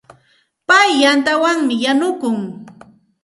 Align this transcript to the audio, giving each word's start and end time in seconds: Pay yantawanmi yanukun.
Pay 0.67 0.89
yantawanmi 1.01 1.75
yanukun. 1.83 2.39